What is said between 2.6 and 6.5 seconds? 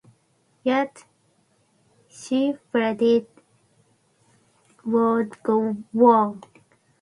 felt it would go wrong.